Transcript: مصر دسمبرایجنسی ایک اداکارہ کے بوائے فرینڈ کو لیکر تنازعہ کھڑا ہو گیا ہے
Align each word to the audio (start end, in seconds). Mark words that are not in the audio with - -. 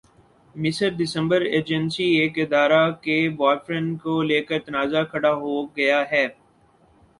مصر 0.55 0.89
دسمبرایجنسی 1.01 2.05
ایک 2.19 2.33
اداکارہ 2.39 2.83
کے 3.03 3.17
بوائے 3.37 3.57
فرینڈ 3.65 3.89
کو 4.03 4.13
لیکر 4.29 4.59
تنازعہ 4.65 5.03
کھڑا 5.11 5.33
ہو 5.43 5.55
گیا 5.77 5.99
ہے 6.11 6.25